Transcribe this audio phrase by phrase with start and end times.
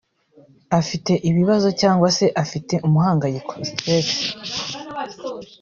[0.79, 4.09] afite ibibazo cyangwa se afite umuhangayiko (stress)